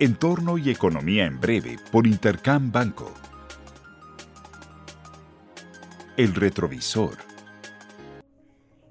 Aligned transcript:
Entorno 0.00 0.58
y 0.58 0.70
Economía 0.70 1.26
en 1.26 1.40
Breve 1.40 1.76
por 1.90 2.06
Intercam 2.06 2.70
Banco. 2.70 3.12
El 6.16 6.36
retrovisor. 6.36 7.27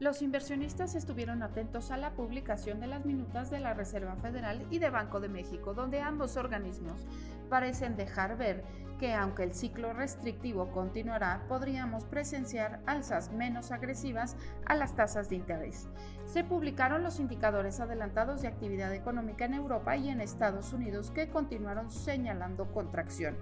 Los 0.00 0.22
inversionistas 0.22 0.94
estuvieron 0.94 1.42
atentos 1.42 1.90
a 1.90 1.98
la 1.98 2.14
publicación 2.14 2.80
de 2.80 2.86
las 2.86 3.04
minutas 3.04 3.50
de 3.50 3.60
la 3.60 3.74
Reserva 3.74 4.16
Federal 4.16 4.66
y 4.70 4.78
de 4.78 4.88
Banco 4.88 5.20
de 5.20 5.28
México, 5.28 5.74
donde 5.74 6.00
ambos 6.00 6.38
organismos 6.38 7.06
parecen 7.50 7.96
dejar 7.96 8.38
ver 8.38 8.64
que 8.98 9.12
aunque 9.12 9.42
el 9.42 9.52
ciclo 9.52 9.92
restrictivo 9.92 10.70
continuará, 10.70 11.44
podríamos 11.48 12.06
presenciar 12.06 12.80
alzas 12.86 13.30
menos 13.30 13.72
agresivas 13.72 14.36
a 14.64 14.74
las 14.74 14.96
tasas 14.96 15.28
de 15.28 15.36
interés. 15.36 15.86
Se 16.24 16.44
publicaron 16.44 17.02
los 17.02 17.20
indicadores 17.20 17.78
adelantados 17.78 18.40
de 18.40 18.48
actividad 18.48 18.94
económica 18.94 19.44
en 19.44 19.52
Europa 19.52 19.98
y 19.98 20.08
en 20.08 20.22
Estados 20.22 20.72
Unidos 20.72 21.10
que 21.10 21.28
continuaron 21.28 21.90
señalando 21.90 22.72
contracción. 22.72 23.36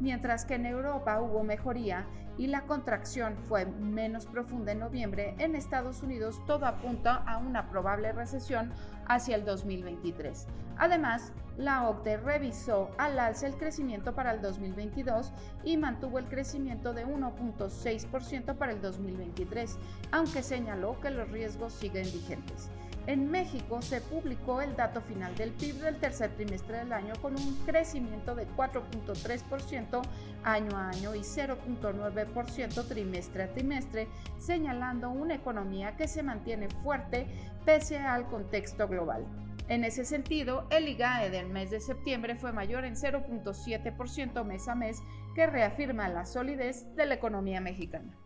Mientras 0.00 0.44
que 0.44 0.54
en 0.54 0.66
Europa 0.66 1.20
hubo 1.20 1.42
mejoría 1.42 2.06
y 2.36 2.46
la 2.46 2.62
contracción 2.62 3.36
fue 3.48 3.66
menos 3.66 4.26
profunda 4.26 4.72
en 4.72 4.78
noviembre, 4.78 5.34
en 5.38 5.56
Estados 5.56 6.02
Unidos 6.02 6.40
todo 6.46 6.66
apunta 6.66 7.16
a 7.26 7.38
una 7.38 7.68
probable 7.68 8.12
recesión 8.12 8.72
hacia 9.06 9.34
el 9.34 9.44
2023. 9.44 10.46
Además, 10.76 11.32
la 11.56 11.88
OCDE 11.88 12.18
revisó 12.18 12.90
al 12.98 13.18
alza 13.18 13.48
el 13.48 13.56
crecimiento 13.56 14.14
para 14.14 14.32
el 14.32 14.40
2022 14.40 15.32
y 15.64 15.76
mantuvo 15.76 16.20
el 16.20 16.26
crecimiento 16.26 16.92
de 16.92 17.04
1.6% 17.04 18.56
para 18.56 18.72
el 18.72 18.80
2023, 18.80 19.76
aunque 20.12 20.44
señaló 20.44 21.00
que 21.00 21.10
los 21.10 21.28
riesgos 21.30 21.72
siguen 21.72 22.04
vigentes. 22.04 22.70
En 23.08 23.30
México 23.30 23.80
se 23.80 24.02
publicó 24.02 24.60
el 24.60 24.76
dato 24.76 25.00
final 25.00 25.34
del 25.34 25.52
PIB 25.52 25.76
del 25.76 25.96
tercer 25.96 26.30
trimestre 26.32 26.76
del 26.76 26.92
año 26.92 27.14
con 27.22 27.36
un 27.36 27.54
crecimiento 27.64 28.34
de 28.34 28.46
4.3% 28.48 30.02
año 30.44 30.76
a 30.76 30.90
año 30.90 31.14
y 31.14 31.20
0.9% 31.20 32.86
trimestre 32.86 33.44
a 33.44 33.54
trimestre, 33.54 34.08
señalando 34.38 35.08
una 35.08 35.36
economía 35.36 35.96
que 35.96 36.06
se 36.06 36.22
mantiene 36.22 36.68
fuerte 36.82 37.26
pese 37.64 37.96
al 37.96 38.26
contexto 38.26 38.86
global. 38.86 39.24
En 39.68 39.84
ese 39.84 40.04
sentido, 40.04 40.66
el 40.68 40.86
IGAE 40.88 41.30
del 41.30 41.48
mes 41.48 41.70
de 41.70 41.80
septiembre 41.80 42.36
fue 42.36 42.52
mayor 42.52 42.84
en 42.84 42.94
0.7% 42.94 44.44
mes 44.44 44.68
a 44.68 44.74
mes, 44.74 44.98
que 45.34 45.46
reafirma 45.46 46.10
la 46.10 46.26
solidez 46.26 46.84
de 46.94 47.06
la 47.06 47.14
economía 47.14 47.62
mexicana. 47.62 48.18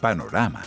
Panorama 0.00 0.62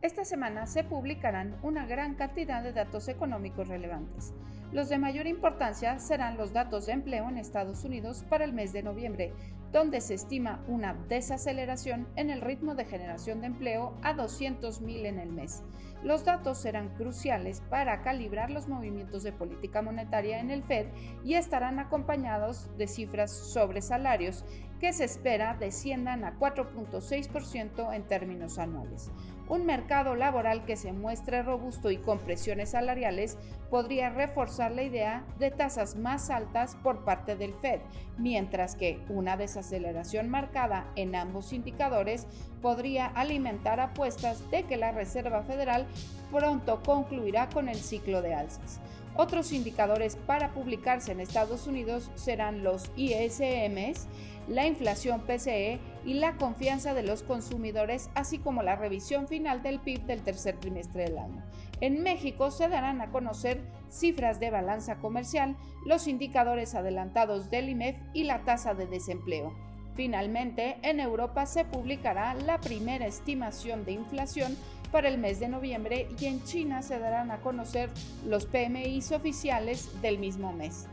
esta 0.00 0.24
semana 0.24 0.66
se 0.66 0.84
publicarán 0.84 1.56
una 1.62 1.84
gran 1.84 2.14
cantidad 2.14 2.62
de 2.62 2.72
datos 2.72 3.08
económicos 3.08 3.66
relevantes. 3.66 4.32
Los 4.70 4.88
de 4.88 4.98
mayor 4.98 5.26
importancia 5.26 5.98
serán 5.98 6.36
los 6.36 6.52
datos 6.52 6.86
de 6.86 6.92
empleo 6.92 7.28
en 7.28 7.38
Estados 7.38 7.84
Unidos 7.84 8.24
para 8.28 8.44
el 8.44 8.52
mes 8.52 8.72
de 8.72 8.82
noviembre, 8.82 9.32
donde 9.72 10.00
se 10.00 10.14
estima 10.14 10.62
una 10.68 10.94
desaceleración 11.08 12.06
en 12.16 12.30
el 12.30 12.42
ritmo 12.42 12.74
de 12.74 12.84
generación 12.84 13.40
de 13.40 13.48
empleo 13.48 13.94
a 14.02 14.14
200.000 14.14 15.06
en 15.06 15.18
el 15.18 15.32
mes. 15.32 15.62
Los 16.02 16.24
datos 16.24 16.58
serán 16.58 16.90
cruciales 16.90 17.60
para 17.68 18.02
calibrar 18.02 18.50
los 18.50 18.68
movimientos 18.68 19.24
de 19.24 19.32
política 19.32 19.82
monetaria 19.82 20.38
en 20.38 20.50
el 20.50 20.62
Fed 20.62 20.86
y 21.24 21.34
estarán 21.34 21.78
acompañados 21.80 22.70
de 22.78 22.86
cifras 22.86 23.32
sobre 23.32 23.82
salarios 23.82 24.44
que 24.80 24.92
se 24.92 25.04
espera 25.04 25.56
desciendan 25.58 26.24
a 26.24 26.38
4.6% 26.38 27.94
en 27.94 28.02
términos 28.04 28.58
anuales. 28.58 29.10
Un 29.48 29.64
mercado 29.64 30.14
laboral 30.14 30.64
que 30.66 30.76
se 30.76 30.92
muestre 30.92 31.42
robusto 31.42 31.90
y 31.90 31.96
con 31.96 32.18
presiones 32.18 32.70
salariales 32.70 33.38
podría 33.70 34.10
reforzar 34.10 34.72
la 34.72 34.82
idea 34.82 35.24
de 35.38 35.50
tasas 35.50 35.96
más 35.96 36.30
altas 36.30 36.76
por 36.76 37.04
parte 37.04 37.34
del 37.34 37.54
Fed, 37.54 37.80
mientras 38.18 38.76
que 38.76 39.02
una 39.08 39.36
desaceleración 39.36 40.28
marcada 40.28 40.86
en 40.96 41.16
ambos 41.16 41.52
indicadores 41.52 42.26
podría 42.60 43.06
alimentar 43.06 43.80
apuestas 43.80 44.48
de 44.50 44.64
que 44.64 44.76
la 44.76 44.92
Reserva 44.92 45.42
Federal 45.42 45.87
pronto 46.32 46.82
concluirá 46.82 47.48
con 47.48 47.68
el 47.68 47.76
ciclo 47.76 48.22
de 48.22 48.34
alzas. 48.34 48.80
Otros 49.16 49.52
indicadores 49.52 50.14
para 50.14 50.52
publicarse 50.52 51.10
en 51.10 51.20
Estados 51.20 51.66
Unidos 51.66 52.10
serán 52.14 52.62
los 52.62 52.90
ISMs, 52.96 54.06
la 54.46 54.66
inflación 54.66 55.22
PCE 55.22 55.80
y 56.04 56.14
la 56.14 56.36
confianza 56.36 56.94
de 56.94 57.02
los 57.02 57.22
consumidores, 57.22 58.10
así 58.14 58.38
como 58.38 58.62
la 58.62 58.76
revisión 58.76 59.26
final 59.26 59.62
del 59.62 59.80
PIB 59.80 60.06
del 60.06 60.22
tercer 60.22 60.56
trimestre 60.58 61.04
del 61.04 61.18
año. 61.18 61.42
En 61.80 62.02
México 62.02 62.50
se 62.50 62.68
darán 62.68 63.00
a 63.00 63.10
conocer 63.10 63.60
cifras 63.90 64.40
de 64.40 64.50
balanza 64.50 64.98
comercial, 64.98 65.56
los 65.84 66.06
indicadores 66.06 66.74
adelantados 66.74 67.50
del 67.50 67.68
IMEF 67.68 67.96
y 68.14 68.24
la 68.24 68.44
tasa 68.44 68.74
de 68.74 68.86
desempleo. 68.86 69.67
Finalmente, 69.98 70.78
en 70.82 71.00
Europa 71.00 71.44
se 71.44 71.64
publicará 71.64 72.32
la 72.34 72.60
primera 72.60 73.08
estimación 73.08 73.84
de 73.84 73.90
inflación 73.90 74.56
para 74.92 75.08
el 75.08 75.18
mes 75.18 75.40
de 75.40 75.48
noviembre 75.48 76.06
y 76.20 76.26
en 76.26 76.44
China 76.44 76.82
se 76.82 77.00
darán 77.00 77.32
a 77.32 77.40
conocer 77.40 77.90
los 78.24 78.46
PMIs 78.46 79.10
oficiales 79.10 80.00
del 80.00 80.20
mismo 80.20 80.52
mes. 80.52 80.86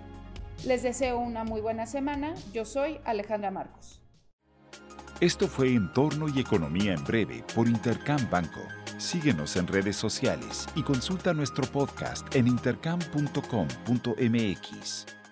Les 0.65 0.81
deseo 0.81 1.19
una 1.19 1.43
muy 1.43 1.61
buena 1.61 1.85
semana. 1.85 2.33
Yo 2.51 2.65
soy 2.65 2.99
Alejandra 3.05 3.51
Marcos. 3.51 4.01
Esto 5.19 5.47
fue 5.47 5.75
Entorno 5.75 6.27
y 6.27 6.39
Economía 6.39 6.95
en 6.95 7.03
Breve 7.03 7.43
por 7.53 7.67
Intercam 7.67 8.27
Banco. 8.31 8.61
Síguenos 8.97 9.55
en 9.55 9.67
redes 9.67 9.97
sociales 9.97 10.65
y 10.73 10.81
consulta 10.81 11.31
nuestro 11.31 11.67
podcast 11.67 12.35
en 12.35 12.47
intercam.com.mx. 12.47 15.24